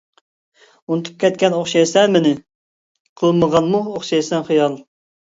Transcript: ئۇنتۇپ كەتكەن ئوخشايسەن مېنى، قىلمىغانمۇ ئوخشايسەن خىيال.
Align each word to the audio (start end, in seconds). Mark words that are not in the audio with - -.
ئۇنتۇپ 0.93 1.17
كەتكەن 1.23 1.57
ئوخشايسەن 1.57 2.09
مېنى، 2.15 2.31
قىلمىغانمۇ 3.21 3.83
ئوخشايسەن 3.91 4.47
خىيال. 4.49 4.79